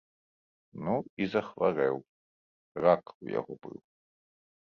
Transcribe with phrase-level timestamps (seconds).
[0.87, 1.95] Ну, і захварэў,
[2.87, 3.77] рак у яго быў.